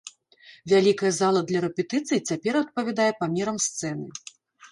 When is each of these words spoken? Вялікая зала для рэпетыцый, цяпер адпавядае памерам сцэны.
Вялікая 0.71 1.11
зала 1.17 1.41
для 1.51 1.59
рэпетыцый, 1.65 2.23
цяпер 2.31 2.53
адпавядае 2.63 3.11
памерам 3.21 3.57
сцэны. 3.69 4.07